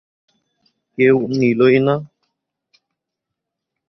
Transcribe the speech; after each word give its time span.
কেউ 0.97 1.15
নিলোই 1.31 1.77
না। 1.85 1.95